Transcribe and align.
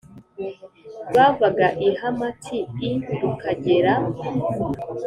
rwavaga 1.07 1.67
i 1.87 1.89
Hamati 1.99 2.59
i 2.87 2.89
rukagera 3.19 3.93